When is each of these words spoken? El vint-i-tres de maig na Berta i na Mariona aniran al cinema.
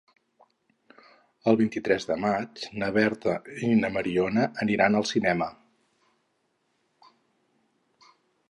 El 1.51 1.59
vint-i-tres 1.59 2.07
de 2.11 2.17
maig 2.23 2.63
na 2.83 2.89
Berta 2.97 3.35
i 3.69 3.71
na 3.83 3.93
Mariona 3.99 4.47
aniran 4.65 5.01
al 5.01 5.09
cinema. 5.13 5.51